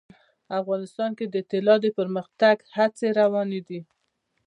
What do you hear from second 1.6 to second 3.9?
د پرمختګ هڅې روانې دي.